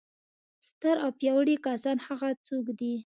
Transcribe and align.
ستر 0.67 0.95
او 1.03 1.11
پیاوړي 1.19 1.55
کسان 1.67 1.97
هغه 2.07 2.29
څوک 2.47 2.65
دي. 2.79 2.93